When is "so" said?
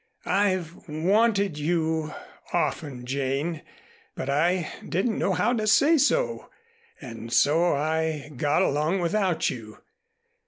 5.99-6.49, 7.31-7.75